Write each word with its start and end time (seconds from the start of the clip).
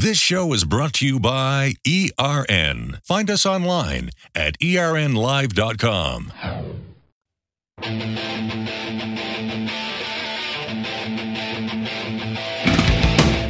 This 0.00 0.18
show 0.18 0.54
is 0.54 0.64
brought 0.64 0.94
to 0.94 1.06
you 1.06 1.20
by 1.20 1.74
ERN. 1.86 3.00
Find 3.04 3.30
us 3.30 3.44
online 3.44 4.08
at 4.34 4.58
ernlive.com. 4.58 6.32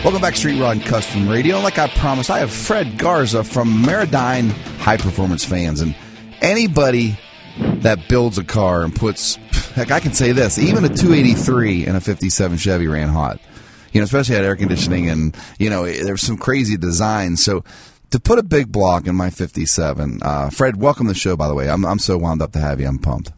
Welcome 0.02 0.21
back, 0.21 0.34
Street 0.34 0.60
Rod 0.60 0.82
Custom 0.82 1.28
Radio. 1.28 1.60
Like 1.60 1.78
I 1.78 1.86
promised, 1.86 2.31
I 2.31 2.40
have 2.40 2.51
Fred 2.51 2.98
Garza 2.98 3.44
from 3.44 3.85
Maradyne 3.85 4.51
High 4.78 4.96
Performance 4.96 5.44
Fans, 5.44 5.80
and 5.80 5.94
anybody 6.40 7.17
that 7.60 8.08
builds 8.08 8.38
a 8.38 8.44
car 8.44 8.82
and 8.82 8.92
puts, 8.92 9.37
heck, 9.76 9.92
I 9.92 10.01
can 10.01 10.14
say 10.14 10.32
this: 10.32 10.58
even 10.58 10.85
a 10.85 10.88
283 10.88 11.87
and 11.87 11.96
a 11.96 12.01
57 12.01 12.58
Chevy 12.58 12.88
ran 12.88 13.08
hot. 13.08 13.38
You 13.93 14.01
know, 14.01 14.04
especially 14.04 14.37
had 14.37 14.45
air 14.45 14.57
conditioning, 14.57 15.09
and 15.09 15.37
you 15.59 15.71
know, 15.71 15.85
there's 15.85 16.23
some 16.23 16.37
crazy 16.37 16.77
designs. 16.77 17.45
So. 17.45 17.65
To 18.11 18.19
put 18.19 18.41
a 18.41 18.43
big 18.43 18.73
block 18.73 19.07
in 19.07 19.15
my 19.15 19.31
57, 19.31 20.19
uh, 20.21 20.51
Fred, 20.51 20.79
welcome 20.79 21.07
to 21.07 21.12
the 21.12 21.17
show. 21.17 21.37
By 21.37 21.47
the 21.47 21.55
way, 21.55 21.71
I'm 21.71 21.87
I'm 21.87 22.01
so 22.01 22.19
wound 22.19 22.43
up 22.43 22.51
to 22.55 22.59
have 22.59 22.81
you. 22.81 22.89
I'm 22.89 22.98
pumped. 22.98 23.31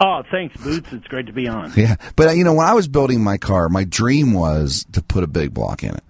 Oh, 0.00 0.22
thanks, 0.30 0.56
Boots. 0.60 0.92
It's 0.92 1.06
great 1.08 1.26
to 1.26 1.32
be 1.32 1.48
on. 1.48 1.72
Yeah, 1.76 1.96
but 2.16 2.28
uh, 2.28 2.32
you 2.32 2.42
know, 2.44 2.52
when 2.54 2.66
I 2.66 2.74
was 2.74 2.88
building 2.88 3.22
my 3.22 3.36
car, 3.36 3.68
my 3.68 3.84
dream 3.84 4.32
was 4.32 4.86
to 4.90 5.02
put 5.02 5.24
a 5.24 5.28
big 5.28 5.54
block 5.54 5.82
in 5.82 5.94
it. 5.94 6.02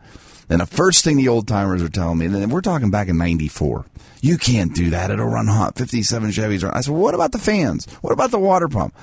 And 0.51 0.61
the 0.61 0.67
first 0.67 1.05
thing 1.05 1.17
the 1.17 1.29
old 1.29 1.47
timers 1.47 1.83
are 1.83 1.89
telling 1.89 2.19
me, 2.19 2.27
and 2.27 2.51
we're 2.51 2.63
talking 2.63 2.91
back 2.91 3.09
in 3.09 3.19
'94, 3.19 3.85
you 4.21 4.39
can't 4.39 4.75
do 4.75 4.91
that; 4.91 5.11
it'll 5.11 5.27
run 5.27 5.47
hot. 5.47 5.77
'57 5.77 6.31
Chevys. 6.31 6.63
Run. 6.63 6.73
I 6.73 6.81
said, 6.81 6.93
well, 6.93 7.03
what 7.03 7.15
about 7.15 7.33
the 7.33 7.39
fans? 7.39 7.87
What 8.01 8.13
about 8.13 8.31
the 8.31 8.39
water 8.39 8.69
pump? 8.69 8.95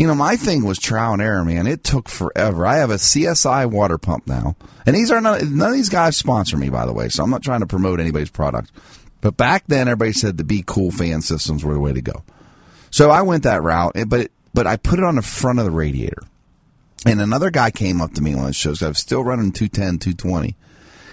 You 0.00 0.06
know, 0.06 0.14
my 0.14 0.36
thing 0.36 0.64
was 0.64 0.78
trial 0.78 1.12
and 1.12 1.20
error, 1.20 1.44
man. 1.44 1.66
It 1.66 1.84
took 1.84 2.08
forever. 2.08 2.66
I 2.66 2.76
have 2.76 2.88
a 2.88 2.94
CSI 2.94 3.70
water 3.70 3.98
pump 3.98 4.26
now, 4.26 4.56
and 4.86 4.96
these 4.96 5.10
are 5.10 5.20
not 5.20 5.42
none 5.42 5.68
of 5.68 5.74
these 5.74 5.90
guys 5.90 6.16
sponsor 6.16 6.56
me, 6.56 6.70
by 6.70 6.86
the 6.86 6.92
way. 6.94 7.10
So 7.10 7.22
I'm 7.22 7.28
not 7.28 7.42
trying 7.42 7.60
to 7.60 7.66
promote 7.66 8.00
anybody's 8.00 8.30
product. 8.30 8.72
But 9.20 9.36
back 9.36 9.64
then, 9.66 9.88
everybody 9.88 10.14
said 10.14 10.38
the 10.38 10.42
Be 10.42 10.64
Cool 10.66 10.90
fan 10.90 11.20
systems 11.20 11.66
were 11.66 11.74
the 11.74 11.80
way 11.80 11.92
to 11.92 12.00
go. 12.00 12.22
So 12.90 13.10
I 13.10 13.20
went 13.20 13.42
that 13.42 13.62
route, 13.62 13.92
eh, 13.94 14.04
but 14.04 14.20
it, 14.20 14.32
but 14.54 14.66
I 14.66 14.78
put 14.78 15.00
it 15.00 15.04
on 15.04 15.16
the 15.16 15.22
front 15.22 15.58
of 15.58 15.66
the 15.66 15.70
radiator. 15.70 16.22
And 17.04 17.20
another 17.20 17.50
guy 17.50 17.70
came 17.70 18.00
up 18.00 18.14
to 18.14 18.22
me 18.22 18.32
on 18.32 18.46
the 18.46 18.54
show. 18.54 18.72
I 18.80 18.88
was 18.88 18.98
still 18.98 19.22
running 19.22 19.52
210, 19.52 19.98
220. 19.98 20.56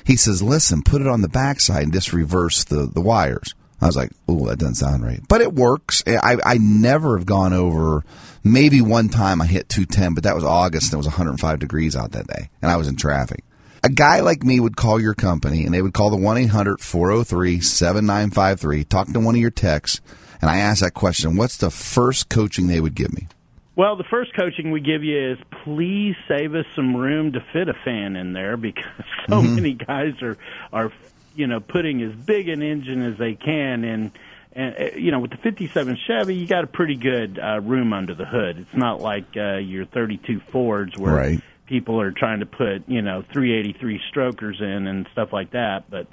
He 0.06 0.16
says, 0.16 0.42
listen, 0.42 0.82
put 0.82 1.02
it 1.02 1.08
on 1.08 1.20
the 1.20 1.28
backside 1.28 1.84
and 1.84 1.92
just 1.92 2.14
reverse 2.14 2.64
the, 2.64 2.86
the 2.86 3.02
wires. 3.02 3.54
I 3.82 3.86
was 3.86 3.96
like, 3.96 4.12
oh, 4.28 4.48
that 4.48 4.58
doesn't 4.60 4.76
sound 4.76 5.04
right. 5.04 5.22
But 5.28 5.42
it 5.42 5.54
works. 5.54 6.04
I, 6.08 6.38
I 6.44 6.58
never 6.58 7.18
have 7.18 7.28
gone 7.28 7.54
over, 7.54 8.04
maybe 8.44 8.82
one 8.82 9.10
time 9.10 9.42
I 9.42 9.46
hit 9.46 9.70
210, 9.70 10.14
but 10.16 10.24
that 10.24 10.34
was 10.36 10.44
August 10.44 10.88
and 10.88 10.94
it 10.94 10.98
was 10.98 11.06
105 11.08 11.60
degrees 11.60 11.96
out 11.96 12.12
that 12.14 12.28
day. 12.28 12.50
And 12.62 12.72
I 12.72 12.78
was 12.78 12.88
in 12.88 12.96
traffic. 12.96 13.44
A 13.84 13.90
guy 13.90 14.22
like 14.22 14.44
me 14.44 14.60
would 14.60 14.76
call 14.76 15.00
your 15.00 15.14
company 15.14 15.64
and 15.64 15.74
they 15.74 15.82
would 15.84 15.94
call 15.94 16.10
the 16.10 16.18
1 16.18 16.38
800 16.38 16.82
403 16.82 17.62
7953, 17.62 18.84
talk 18.86 19.08
to 19.14 19.20
one 19.20 19.36
of 19.36 19.42
your 19.42 19.52
techs, 19.52 20.02
and 20.42 20.50
I 20.50 20.58
asked 20.58 20.82
that 20.82 20.94
question 20.96 21.36
what's 21.38 21.58
the 21.58 21.70
first 21.70 22.30
coaching 22.30 22.68
they 22.68 22.82
would 22.82 22.96
give 22.96 23.14
me? 23.14 23.28
Well, 23.76 23.96
the 23.96 24.04
first 24.10 24.36
coaching 24.36 24.72
we 24.72 24.82
give 24.82 25.04
you 25.04 25.34
is 25.34 25.38
please 25.64 26.16
save 26.28 26.56
us 26.56 26.66
some 26.76 26.96
room 26.98 27.34
to 27.34 27.40
fit 27.54 27.70
a 27.70 27.76
fan 27.86 28.16
in 28.16 28.34
there 28.34 28.58
because 28.58 28.84
so 29.30 29.42
Mm-hmm. 29.42 29.56
many 29.56 29.74
guys 29.74 30.14
are 30.24 30.38
are 30.74 30.92
you 31.38 31.48
know 31.48 31.60
putting 31.62 32.02
as 32.02 32.14
big 32.14 32.50
an 32.50 32.62
engine 32.62 33.02
as 33.04 33.18
they 33.18 33.36
can 33.36 33.84
and 33.86 34.12
and 34.54 34.76
uh, 34.78 34.98
you 34.98 35.12
know 35.12 35.20
with 35.20 35.32
the 35.32 35.38
57 35.38 35.98
Chevy 36.08 36.36
you 36.36 36.48
got 36.48 36.64
a 36.64 36.68
pretty 36.68 36.96
good 36.96 37.40
uh, 37.40 37.62
room 37.62 37.94
under 37.94 38.14
the 38.16 38.26
hood. 38.26 38.58
It's 38.58 38.76
not 38.78 39.00
like 39.00 39.26
uh, 39.38 39.58
your 39.58 39.86
32 39.86 40.42
Fords 40.52 40.98
where 40.98 41.14
Right. 41.16 41.42
people 41.68 42.02
are 42.02 42.12
trying 42.12 42.40
to 42.42 42.46
put 42.46 42.88
you 42.90 43.02
know 43.02 43.22
383 43.32 44.02
strokers 44.10 44.58
in 44.60 44.88
and 44.88 45.08
stuff 45.14 45.32
like 45.32 45.52
that. 45.52 45.90
But 45.90 46.08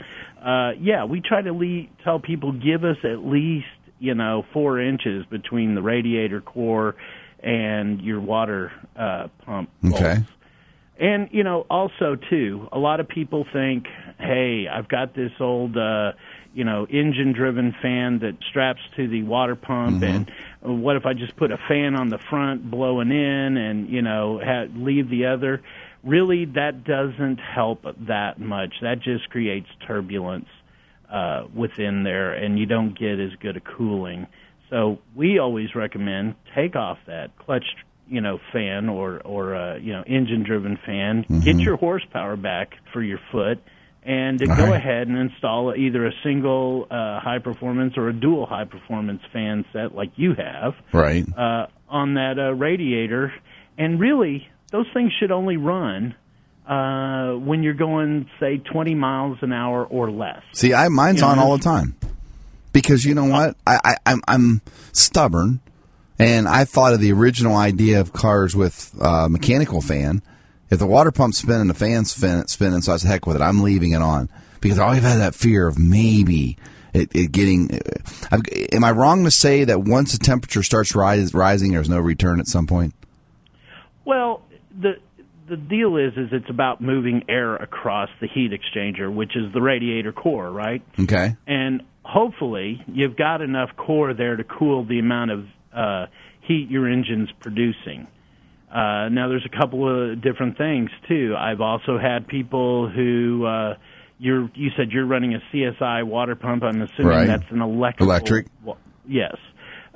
uh, 0.44 0.72
yeah, 0.78 1.04
we 1.04 1.20
try 1.20 1.42
to 1.42 1.52
le- 1.52 1.86
tell 2.04 2.20
people 2.20 2.52
give 2.52 2.84
us 2.84 2.98
at 3.02 3.24
least 3.26 3.66
you 3.98 4.14
know 4.14 4.44
four 4.52 4.78
inches 4.80 5.24
between 5.26 5.74
the 5.74 5.82
radiator 5.82 6.40
core 6.40 6.96
and 7.42 8.00
your 8.02 8.20
water 8.20 8.72
uh, 8.96 9.28
pump. 9.44 9.70
Okay. 9.84 10.14
bolts. 10.16 10.30
And 10.98 11.28
you 11.32 11.42
know, 11.42 11.66
also 11.68 12.14
too, 12.30 12.68
a 12.70 12.78
lot 12.78 13.00
of 13.00 13.08
people 13.08 13.44
think, 13.52 13.86
"Hey, 14.24 14.66
I've 14.68 14.88
got 14.88 15.14
this 15.14 15.32
old, 15.40 15.76
uh, 15.76 16.12
you 16.54 16.64
know, 16.64 16.86
engine-driven 16.88 17.74
fan 17.82 18.20
that 18.20 18.36
straps 18.48 18.80
to 18.96 19.08
the 19.08 19.22
water 19.22 19.56
pump, 19.56 20.02
and 20.02 20.30
what 20.82 20.96
if 20.96 21.04
I 21.06 21.12
just 21.12 21.36
put 21.36 21.50
a 21.52 21.58
fan 21.68 21.94
on 21.94 22.08
the 22.08 22.18
front 22.18 22.70
blowing 22.70 23.10
in, 23.10 23.56
and 23.56 23.88
you 23.88 24.02
know, 24.02 24.40
ha- 24.42 24.66
leave 24.74 25.08
the 25.10 25.26
other?" 25.26 25.60
Really, 26.02 26.44
that 26.44 26.84
doesn't 26.84 27.38
help 27.38 27.86
that 28.06 28.38
much. 28.38 28.74
That 28.82 29.00
just 29.00 29.30
creates 29.30 29.68
turbulence 29.86 30.48
uh, 31.10 31.44
within 31.54 32.02
there, 32.02 32.34
and 32.34 32.58
you 32.58 32.66
don't 32.66 32.98
get 32.98 33.18
as 33.18 33.30
good 33.40 33.56
a 33.56 33.60
cooling. 33.60 34.26
So 34.70 34.98
we 35.14 35.38
always 35.38 35.74
recommend 35.74 36.34
take 36.54 36.76
off 36.76 36.98
that 37.06 37.36
clutch, 37.38 37.64
you 38.08 38.20
know, 38.20 38.38
fan 38.52 38.88
or 38.88 39.20
or 39.24 39.54
uh, 39.54 39.76
you 39.76 39.92
know 39.92 40.02
engine-driven 40.06 40.78
fan. 40.84 41.24
Get 41.40 41.56
your 41.56 41.76
horsepower 41.76 42.36
back 42.36 42.74
for 42.92 43.02
your 43.02 43.20
foot, 43.32 43.62
and 44.04 44.38
to 44.40 44.48
All 44.50 44.56
go 44.56 44.64
right. 44.70 44.76
ahead 44.76 45.08
and 45.08 45.16
install 45.16 45.74
either 45.74 46.06
a 46.06 46.12
single 46.22 46.86
uh, 46.90 47.20
high 47.20 47.38
performance 47.42 47.94
or 47.96 48.08
a 48.08 48.12
dual 48.12 48.46
high 48.46 48.64
performance 48.66 49.22
fan 49.32 49.64
set 49.72 49.94
like 49.94 50.10
you 50.16 50.34
have 50.34 50.74
Right. 50.92 51.24
uh, 51.36 51.66
on 51.88 52.14
that 52.14 52.38
uh, 52.38 52.52
radiator. 52.54 53.32
And 53.78 53.98
really, 53.98 54.46
those 54.70 54.86
things 54.92 55.12
should 55.18 55.30
only 55.32 55.56
run 55.56 56.14
uh, 56.68 57.32
when 57.32 57.62
you're 57.62 57.74
going, 57.74 58.26
say, 58.40 58.58
20 58.58 58.94
miles 58.94 59.38
an 59.42 59.52
hour 59.52 59.84
or 59.84 60.10
less. 60.10 60.42
See, 60.52 60.72
I 60.74 60.88
mine's 60.88 61.16
You 61.16 61.22
know, 61.22 61.28
on 61.32 61.38
all 61.38 61.56
the 61.56 61.62
time 61.64 61.94
because 62.72 63.04
you 63.04 63.14
know 63.14 63.24
what? 63.26 63.56
I, 63.66 63.78
I 63.84 63.96
I'm 64.06 64.20
I'm 64.28 64.60
stubborn, 64.92 65.60
and 66.18 66.46
I 66.48 66.64
thought 66.64 66.92
of 66.94 67.00
the 67.00 67.12
original 67.12 67.56
idea 67.56 68.00
of 68.00 68.12
cars 68.12 68.54
with 68.56 68.94
uh, 69.00 69.28
mechanical 69.28 69.80
fan. 69.80 70.22
If 70.70 70.78
the 70.78 70.86
water 70.86 71.12
pump's 71.12 71.38
spinning, 71.38 71.62
and 71.62 71.70
the 71.70 71.74
fan's 71.74 72.12
spin, 72.12 72.46
spinning, 72.48 72.80
so 72.80 72.94
I 72.94 72.96
said, 72.96 73.08
heck 73.08 73.26
with 73.26 73.36
it. 73.36 73.42
I'm 73.42 73.62
leaving 73.62 73.92
it 73.92 74.02
on 74.02 74.28
because 74.60 74.78
I 74.78 74.84
always 74.84 75.02
had 75.02 75.18
that 75.18 75.34
fear 75.34 75.68
of 75.68 75.78
maybe 75.78 76.56
it, 76.94 77.14
it 77.14 77.32
getting. 77.32 77.80
I've, 78.30 78.42
am 78.72 78.84
I 78.84 78.92
wrong 78.92 79.24
to 79.24 79.30
say 79.30 79.64
that 79.64 79.82
once 79.82 80.12
the 80.12 80.24
temperature 80.24 80.62
starts 80.62 80.94
rise, 80.94 81.34
rising, 81.34 81.72
there's 81.72 81.90
no 81.90 81.98
return 81.98 82.40
at 82.40 82.46
some 82.46 82.66
point? 82.66 82.94
Well, 84.04 84.42
the 84.80 84.94
the 85.48 85.56
deal 85.56 85.96
is 85.96 86.12
is 86.16 86.28
it's 86.32 86.48
about 86.48 86.80
moving 86.80 87.24
air 87.28 87.56
across 87.56 88.08
the 88.20 88.26
heat 88.26 88.52
exchanger, 88.52 89.12
which 89.12 89.36
is 89.36 89.52
the 89.52 89.60
radiator 89.60 90.12
core, 90.12 90.50
right? 90.50 90.82
Okay. 90.98 91.36
And 91.46 91.82
hopefully, 92.02 92.82
you've 92.86 93.16
got 93.16 93.42
enough 93.42 93.70
core 93.76 94.14
there 94.14 94.36
to 94.36 94.44
cool 94.44 94.84
the 94.84 94.98
amount 94.98 95.30
of 95.30 95.46
uh, 95.74 96.06
heat 96.42 96.70
your 96.70 96.88
engine's 96.88 97.30
producing. 97.40 98.06
Uh, 98.74 99.08
now, 99.08 99.28
there's 99.28 99.46
a 99.46 99.56
couple 99.56 99.86
of 100.12 100.20
different 100.20 100.58
things 100.58 100.90
too. 101.08 101.34
I've 101.38 101.60
also 101.60 101.96
had 101.96 102.26
people 102.26 102.88
who 102.88 103.46
uh, 103.46 103.76
you're 104.18 104.50
you 104.54 104.70
said 104.76 104.90
you're 104.90 105.06
running 105.06 105.34
a 105.34 105.40
CSI 105.52 106.02
water 106.04 106.34
pump. 106.34 106.64
I'm 106.64 106.82
assuming 106.82 107.06
Right. 107.06 107.26
that's 107.28 107.50
an 107.50 107.62
electrical. 107.62 108.10
Electric. 108.10 108.46
Yes. 109.06 109.36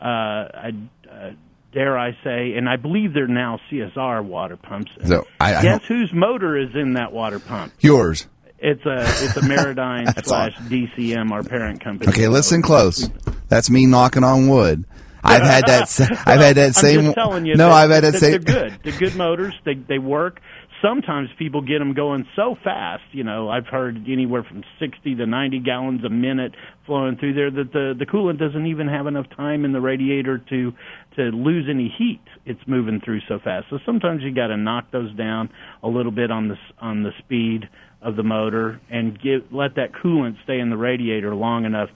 Uh, 0.00 0.04
I 0.04 0.72
uh, 1.10 1.30
dare 1.72 1.98
I 1.98 2.12
say, 2.22 2.54
and 2.56 2.68
I 2.68 2.76
believe 2.76 3.14
they're 3.14 3.26
now 3.26 3.58
CSR 3.70 4.24
water 4.24 4.56
pumps. 4.56 4.92
So 5.04 5.26
I, 5.40 5.56
I 5.56 5.62
Guess 5.62 5.86
whose 5.86 6.12
motor 6.12 6.56
is 6.56 6.70
in 6.76 6.94
that 6.94 7.12
water 7.12 7.40
pump? 7.40 7.72
yours. 7.80 8.28
It's 8.60 8.84
a 8.86 8.96
it's 9.24 9.36
a 9.36 9.42
That's 10.04 10.28
slash 10.28 10.56
DCM, 10.56 11.30
our 11.32 11.42
parent 11.42 11.80
company. 11.82 12.10
Okay, 12.10 12.28
listen 12.28 12.62
close. 12.62 13.08
That's 13.48 13.70
me 13.70 13.86
knocking 13.86 14.24
on 14.24 14.48
wood. 14.48 14.84
I've 15.24 15.42
had 15.42 15.66
that. 15.66 15.88
sa- 15.88 16.06
I've 16.26 16.40
had 16.40 16.56
that 16.56 16.66
I'm 16.68 16.72
same. 16.72 17.02
just 17.02 17.14
telling 17.14 17.46
you. 17.46 17.54
no, 17.56 17.68
that, 17.68 17.74
I've 17.74 17.90
had 17.90 18.04
that, 18.04 18.12
that 18.12 18.18
same. 18.20 18.42
They're 18.42 18.68
good. 18.70 18.80
They're 18.84 18.98
good 18.98 19.16
motors. 19.16 19.54
They 19.64 19.74
they 19.74 19.98
work. 19.98 20.40
Sometimes 20.80 21.28
people 21.38 21.60
get 21.60 21.80
them 21.80 21.92
going 21.92 22.24
so 22.36 22.56
fast. 22.62 23.02
You 23.10 23.24
know, 23.24 23.48
I've 23.48 23.66
heard 23.66 23.96
anywhere 24.08 24.44
from 24.44 24.62
60 24.78 25.16
to 25.16 25.26
90 25.26 25.58
gallons 25.60 26.04
a 26.04 26.08
minute 26.08 26.54
flowing 26.86 27.16
through 27.16 27.34
there 27.34 27.50
that 27.50 27.72
the 27.72 27.94
the 27.98 28.06
coolant 28.06 28.38
doesn't 28.38 28.66
even 28.66 28.86
have 28.88 29.06
enough 29.08 29.26
time 29.36 29.64
in 29.64 29.72
the 29.72 29.80
radiator 29.80 30.38
to 30.38 30.72
to 31.16 31.22
lose 31.22 31.66
any 31.68 31.92
heat. 31.98 32.20
It's 32.46 32.60
moving 32.66 33.00
through 33.04 33.20
so 33.28 33.38
fast. 33.42 33.66
So 33.70 33.78
sometimes 33.84 34.22
you 34.22 34.32
got 34.32 34.48
to 34.48 34.56
knock 34.56 34.90
those 34.92 35.12
down 35.16 35.50
a 35.82 35.88
little 35.88 36.12
bit 36.12 36.30
on 36.30 36.48
the 36.48 36.56
on 36.80 37.02
the 37.02 37.10
speed 37.18 37.68
of 38.00 38.14
the 38.14 38.22
motor 38.22 38.80
and 38.90 39.20
give 39.20 39.42
let 39.52 39.74
that 39.74 39.90
coolant 39.92 40.36
stay 40.44 40.60
in 40.60 40.70
the 40.70 40.76
radiator 40.76 41.34
long 41.34 41.64
enough 41.64 41.88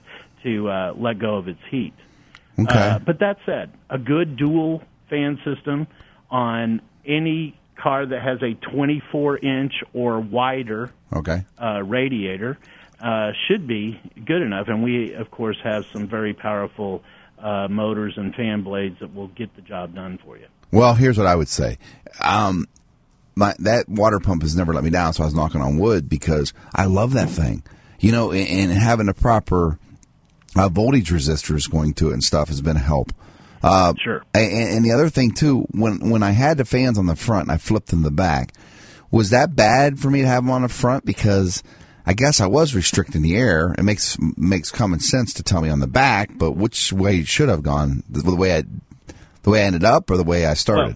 to 0.43 0.67
uh, 0.69 0.93
let 0.97 1.19
go 1.19 1.37
of 1.37 1.47
its 1.47 1.59
heat. 1.71 1.93
Okay. 2.59 2.73
Uh, 2.77 2.99
but 2.99 3.19
that 3.19 3.37
said, 3.45 3.71
a 3.89 3.97
good 3.97 4.37
dual 4.37 4.81
fan 5.09 5.39
system 5.43 5.87
on 6.29 6.81
any 7.05 7.57
car 7.75 8.05
that 8.05 8.21
has 8.21 8.41
a 8.41 8.53
24 8.71 9.37
inch 9.39 9.73
or 9.93 10.19
wider 10.19 10.91
okay. 11.11 11.45
uh, 11.61 11.81
radiator 11.83 12.57
uh, 13.01 13.31
should 13.47 13.67
be 13.67 13.99
good 14.25 14.41
enough. 14.41 14.67
And 14.67 14.83
we, 14.83 15.13
of 15.13 15.29
course, 15.31 15.57
have 15.63 15.85
some 15.91 16.07
very 16.07 16.33
powerful 16.33 17.03
uh, 17.39 17.67
motors 17.69 18.13
and 18.17 18.33
fan 18.33 18.63
blades 18.63 18.99
that 19.01 19.13
will 19.13 19.27
get 19.27 19.55
the 19.55 19.61
job 19.61 19.93
done 19.93 20.19
for 20.23 20.37
you. 20.37 20.45
Well, 20.71 20.95
here's 20.95 21.17
what 21.17 21.27
I 21.27 21.35
would 21.35 21.49
say. 21.49 21.77
Um, 22.21 22.67
my 23.35 23.53
that 23.59 23.89
water 23.89 24.19
pump 24.19 24.43
has 24.43 24.55
never 24.55 24.73
let 24.73 24.83
me 24.83 24.89
down. 24.89 25.13
So 25.13 25.23
I 25.23 25.25
was 25.25 25.35
knocking 25.35 25.61
on 25.61 25.77
wood 25.77 26.07
because 26.07 26.53
I 26.73 26.85
love 26.85 27.13
that 27.13 27.29
thing. 27.29 27.63
You 27.99 28.11
know, 28.11 28.31
and, 28.31 28.47
and 28.47 28.71
having 28.71 29.07
a 29.09 29.13
proper 29.13 29.77
uh, 30.55 30.69
voltage 30.69 31.09
resistors 31.09 31.69
going 31.69 31.93
to 31.95 32.09
it 32.09 32.13
and 32.13 32.23
stuff 32.23 32.47
has 32.49 32.61
been 32.61 32.77
a 32.77 32.79
help. 32.79 33.11
Uh, 33.61 33.93
Sure. 34.03 34.23
and, 34.33 34.51
and 34.51 34.85
the 34.85 34.91
other 34.91 35.09
thing 35.09 35.31
too, 35.31 35.65
when 35.71 36.09
when 36.09 36.21
I 36.23 36.31
had 36.31 36.57
the 36.57 36.65
fans 36.65 36.97
on 36.97 37.05
the 37.05 37.15
front 37.15 37.43
and 37.43 37.51
I 37.51 37.57
flipped 37.57 37.87
them 37.87 38.01
the 38.01 38.11
back, 38.11 38.53
was 39.09 39.29
that 39.29 39.55
bad 39.55 39.99
for 39.99 40.09
me 40.09 40.21
to 40.21 40.27
have 40.27 40.43
them 40.43 40.51
on 40.51 40.63
the 40.63 40.69
front 40.69 41.05
because 41.05 41.63
I 42.05 42.13
guess 42.13 42.41
I 42.41 42.47
was 42.47 42.75
restricting 42.75 43.21
the 43.21 43.37
air. 43.37 43.73
It 43.77 43.83
makes 43.83 44.17
makes 44.35 44.69
common 44.71 44.99
sense 44.99 45.33
to 45.35 45.43
tell 45.43 45.61
me 45.61 45.69
on 45.69 45.79
the 45.79 45.87
back, 45.87 46.31
but 46.37 46.51
which 46.51 46.91
way 46.91 47.23
should 47.23 47.47
have 47.47 47.63
gone? 47.63 48.03
The, 48.09 48.21
the 48.21 48.35
way 48.35 48.57
I 48.57 48.63
the 49.43 49.49
way 49.49 49.61
I 49.63 49.65
ended 49.65 49.85
up 49.85 50.11
or 50.11 50.17
the 50.17 50.23
way 50.23 50.45
I 50.45 50.53
started? 50.55 50.95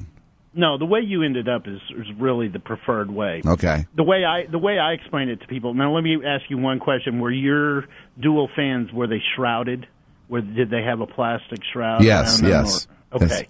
No, 0.57 0.77
the 0.79 0.85
way 0.85 1.01
you 1.01 1.21
ended 1.23 1.47
up 1.47 1.67
is, 1.67 1.79
is 1.91 2.07
really 2.19 2.47
the 2.47 2.59
preferred 2.59 3.11
way. 3.11 3.41
okay. 3.45 3.85
The 3.95 4.03
way 4.03 4.25
I 4.25 4.47
the 4.51 4.57
way 4.57 4.79
I 4.79 4.93
explain 4.93 5.29
it 5.29 5.39
to 5.41 5.47
people. 5.47 5.73
Now, 5.75 5.93
let 5.93 6.03
me 6.03 6.17
ask 6.25 6.49
you 6.49 6.57
one 6.57 6.79
question: 6.79 7.19
Were 7.19 7.31
your 7.31 7.85
dual 8.19 8.49
fans 8.55 8.91
were 8.91 9.05
they 9.07 9.21
shrouded? 9.35 9.87
Were 10.29 10.41
did 10.41 10.69
they 10.71 10.81
have 10.81 10.99
a 10.99 11.05
plastic 11.07 11.59
shroud? 11.71 12.03
Yes, 12.03 12.41
yes, 12.41 12.87
or- 13.11 13.23
okay, 13.23 13.27
yes. 13.27 13.43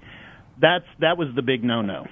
that's 0.59 0.85
that 0.99 1.17
was 1.17 1.29
the 1.35 1.41
big 1.41 1.63
no-no. 1.63 2.05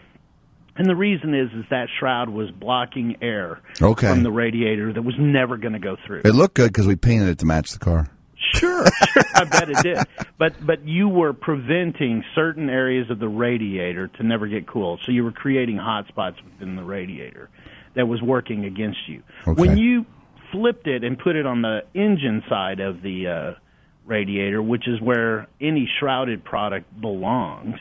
And 0.78 0.90
the 0.90 0.96
reason 0.96 1.34
is 1.34 1.50
is 1.52 1.66
that 1.70 1.88
shroud 2.00 2.30
was 2.30 2.50
blocking 2.52 3.18
air 3.22 3.60
Okay. 3.82 4.10
from 4.10 4.24
the 4.24 4.32
radiator 4.32 4.92
that 4.92 5.02
was 5.04 5.16
never 5.20 5.56
going 5.58 5.74
to 5.74 5.80
go 5.80 5.96
through. 6.06 6.22
It 6.26 6.36
looked 6.36 6.56
good 6.56 6.68
because 6.74 6.88
we 6.88 6.96
painted 6.96 7.30
it 7.30 7.38
to 7.40 7.46
match 7.46 7.72
the 7.72 7.80
car. 7.80 8.08
Sure, 8.56 8.86
I 9.36 9.44
bet 9.46 9.70
it 9.70 9.84
did. 9.84 9.98
But 10.38 10.66
but 10.66 10.88
you 10.88 11.08
were 11.08 11.34
preventing 11.34 12.24
certain 12.34 12.70
areas 12.70 13.10
of 13.10 13.20
the 13.20 13.28
radiator 13.28 14.08
to 14.08 14.24
never 14.24 14.48
get 14.48 14.68
cool. 14.68 15.00
So 15.06 15.12
you 15.12 15.24
were 15.24 15.32
creating 15.32 15.78
hot 15.78 16.08
spots 16.08 16.38
within 16.44 16.76
the 16.76 16.84
radiator 16.84 17.50
that 17.96 18.08
was 18.08 18.22
working 18.22 18.66
against 18.66 19.08
you. 19.08 19.24
Okay. 19.48 19.60
When 19.60 19.78
you 19.78 20.06
flipped 20.52 20.88
it 20.88 21.04
and 21.04 21.18
put 21.18 21.36
it 21.36 21.46
on 21.46 21.62
the 21.62 21.84
engine 21.94 22.44
side 22.50 22.80
of 22.80 23.02
the 23.02 23.28
uh, 23.28 23.60
radiator, 24.06 24.62
which 24.62 24.88
is 24.88 25.02
where 25.02 25.48
any 25.60 25.90
shrouded 26.00 26.44
product 26.44 27.00
belongs, 27.00 27.80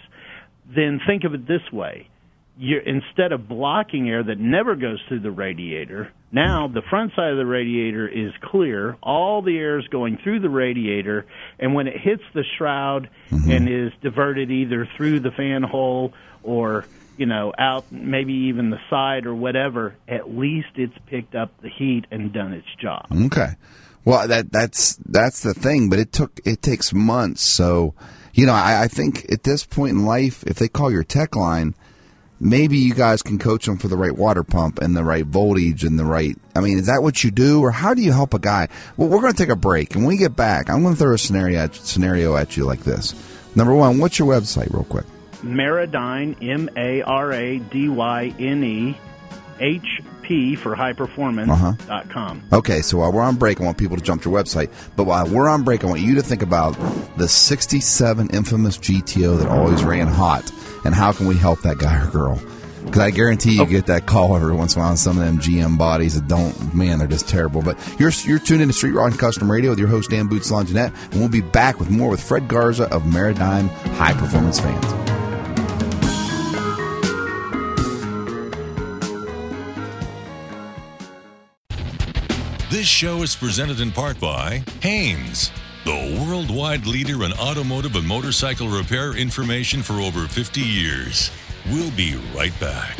then 0.74 1.00
think 1.06 1.24
of 1.24 1.34
it 1.34 1.46
this 1.46 1.72
way. 1.72 2.08
You're, 2.56 2.80
instead 2.80 3.32
of 3.32 3.48
blocking 3.48 4.08
air 4.08 4.22
that 4.22 4.38
never 4.38 4.76
goes 4.76 5.02
through 5.08 5.20
the 5.20 5.30
radiator, 5.30 6.12
now 6.34 6.66
the 6.66 6.82
front 6.82 7.12
side 7.14 7.30
of 7.30 7.36
the 7.36 7.46
radiator 7.46 8.08
is 8.08 8.32
clear. 8.42 8.96
All 9.02 9.40
the 9.40 9.56
air 9.56 9.78
is 9.78 9.86
going 9.88 10.18
through 10.22 10.40
the 10.40 10.50
radiator, 10.50 11.26
and 11.60 11.74
when 11.74 11.86
it 11.86 11.96
hits 11.98 12.24
the 12.34 12.42
shroud 12.58 13.08
mm-hmm. 13.30 13.50
and 13.50 13.68
is 13.68 13.92
diverted 14.02 14.50
either 14.50 14.88
through 14.96 15.20
the 15.20 15.30
fan 15.30 15.62
hole 15.62 16.12
or 16.42 16.86
you 17.16 17.26
know 17.26 17.52
out 17.56 17.90
maybe 17.92 18.32
even 18.48 18.70
the 18.70 18.80
side 18.90 19.26
or 19.26 19.34
whatever, 19.34 19.94
at 20.08 20.28
least 20.36 20.68
it's 20.74 20.98
picked 21.06 21.36
up 21.36 21.52
the 21.62 21.70
heat 21.70 22.04
and 22.10 22.32
done 22.32 22.52
its 22.52 22.66
job. 22.82 23.06
Okay. 23.26 23.54
Well, 24.04 24.26
that 24.28 24.52
that's 24.52 24.96
that's 25.06 25.40
the 25.40 25.54
thing, 25.54 25.88
but 25.88 25.98
it 25.98 26.12
took 26.12 26.40
it 26.44 26.62
takes 26.62 26.92
months. 26.92 27.42
So, 27.42 27.94
you 28.34 28.44
know, 28.44 28.52
I, 28.52 28.82
I 28.82 28.88
think 28.88 29.30
at 29.32 29.44
this 29.44 29.64
point 29.64 29.92
in 29.92 30.04
life, 30.04 30.42
if 30.48 30.56
they 30.56 30.68
call 30.68 30.90
your 30.90 31.04
tech 31.04 31.36
line, 31.36 31.74
maybe 32.40 32.76
you 32.78 32.94
guys 32.94 33.22
can 33.22 33.38
coach 33.38 33.66
them 33.66 33.78
for 33.78 33.88
the 33.88 33.96
right 33.96 34.16
water 34.16 34.42
pump 34.44 34.80
and 34.80 34.96
the 34.96 35.04
right 35.04 35.24
voltage 35.24 35.84
and 35.84 35.98
the 35.98 36.04
right. 36.04 36.36
I 36.54 36.60
mean, 36.60 36.78
is 36.78 36.86
that 36.86 37.02
what 37.02 37.24
you 37.24 37.30
do, 37.30 37.60
or 37.62 37.70
how 37.70 37.94
do 37.94 38.02
you 38.02 38.12
help 38.12 38.34
a 38.34 38.38
guy? 38.38 38.68
Well, 38.96 39.08
we're 39.08 39.20
going 39.20 39.32
to 39.32 39.38
take 39.38 39.48
a 39.50 39.56
break, 39.56 39.94
and 39.94 40.04
when 40.04 40.14
we 40.14 40.18
get 40.18 40.36
back, 40.36 40.68
I'm 40.70 40.82
going 40.82 40.94
to 40.94 40.98
throw 40.98 41.14
a 41.14 41.18
scenario 41.18 41.58
at, 41.60 41.74
scenario 41.74 42.36
at 42.36 42.56
you 42.56 42.64
like 42.64 42.80
this. 42.80 43.14
Number 43.56 43.74
one, 43.74 43.98
what's 43.98 44.18
your 44.18 44.28
website, 44.28 44.72
real 44.72 44.84
quick? 44.84 45.04
Maradyne, 45.42 46.36
M 46.42 46.68
A 46.76 47.02
R 47.02 47.32
A 47.32 47.58
D 47.58 47.88
Y 47.88 48.34
N 48.38 48.64
E, 48.64 48.98
H 49.60 50.00
P 50.22 50.56
for 50.56 50.74
high 50.74 50.94
performance 50.94 51.50
Uh-huh. 51.50 51.72
dot 51.86 52.08
com. 52.08 52.42
Okay, 52.52 52.80
so 52.80 52.96
while 52.98 53.12
we're 53.12 53.22
on 53.22 53.36
break, 53.36 53.60
I 53.60 53.64
want 53.64 53.76
people 53.76 53.96
to 53.96 54.02
jump 54.02 54.22
to 54.22 54.30
your 54.30 54.42
website. 54.42 54.70
But 54.96 55.04
while 55.04 55.28
we're 55.28 55.48
on 55.48 55.62
break, 55.62 55.84
I 55.84 55.86
want 55.86 56.00
you 56.00 56.14
to 56.16 56.22
think 56.22 56.40
about 56.42 56.72
the 57.18 57.28
67 57.28 58.30
infamous 58.30 58.78
GTO 58.78 59.38
that 59.38 59.48
always 59.48 59.84
ran 59.84 60.08
hot 60.08 60.50
and 60.84 60.94
how 60.94 61.12
can 61.12 61.26
we 61.26 61.36
help 61.36 61.60
that 61.62 61.78
guy 61.78 62.04
or 62.04 62.10
girl? 62.10 62.40
Because 62.84 63.00
I 63.00 63.10
guarantee 63.10 63.54
you 63.54 63.62
oh. 63.62 63.66
get 63.66 63.86
that 63.86 64.06
call 64.06 64.36
every 64.36 64.54
once 64.54 64.74
in 64.74 64.80
a 64.80 64.82
while 64.82 64.90
on 64.90 64.96
some 64.96 65.18
of 65.18 65.24
them 65.24 65.38
GM 65.38 65.78
bodies 65.78 66.14
that 66.14 66.28
don't, 66.28 66.74
man, 66.74 66.98
they're 66.98 67.08
just 67.08 67.28
terrible. 67.28 67.62
But 67.62 67.78
you're, 67.98 68.10
you're 68.24 68.38
tuned 68.38 68.60
into 68.60 68.74
Street 68.74 68.92
Rod 68.92 69.12
and 69.12 69.18
Custom 69.18 69.50
Radio 69.50 69.70
with 69.70 69.78
your 69.78 69.88
host, 69.88 70.10
Dan 70.10 70.26
Boots 70.28 70.50
Longinette, 70.50 70.92
and 71.10 71.14
we'll 71.14 71.28
be 71.28 71.40
back 71.40 71.80
with 71.80 71.90
more 71.90 72.10
with 72.10 72.22
Fred 72.22 72.46
Garza 72.46 72.84
of 72.94 73.02
Maradyne 73.04 73.68
High 73.96 74.12
Performance 74.12 74.60
Fans. 74.60 75.04
This 82.70 82.86
show 82.88 83.22
is 83.22 83.34
presented 83.34 83.80
in 83.80 83.92
part 83.92 84.20
by 84.20 84.62
Haynes, 84.80 85.50
the 85.84 86.26
worldwide 86.26 86.86
leader 86.86 87.24
in 87.24 87.32
automotive 87.34 87.96
and 87.96 88.06
motorcycle 88.06 88.68
repair 88.68 89.16
information 89.16 89.82
for 89.82 89.94
over 89.94 90.26
50 90.26 90.60
years. 90.60 91.30
We'll 91.70 91.90
be 91.92 92.16
right 92.34 92.58
back. 92.58 92.98